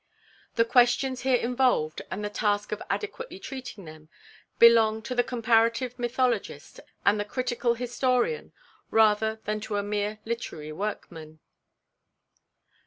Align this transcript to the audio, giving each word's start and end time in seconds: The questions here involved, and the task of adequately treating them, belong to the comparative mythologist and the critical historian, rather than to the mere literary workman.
The 0.55 0.65
questions 0.65 1.21
here 1.21 1.35
involved, 1.35 2.01
and 2.09 2.25
the 2.25 2.29
task 2.31 2.71
of 2.71 2.81
adequately 2.89 3.37
treating 3.37 3.85
them, 3.85 4.09
belong 4.57 5.03
to 5.03 5.13
the 5.13 5.23
comparative 5.23 5.99
mythologist 5.99 6.79
and 7.05 7.19
the 7.19 7.23
critical 7.23 7.75
historian, 7.75 8.51
rather 8.89 9.41
than 9.45 9.59
to 9.59 9.75
the 9.75 9.83
mere 9.83 10.17
literary 10.25 10.71
workman. 10.71 11.39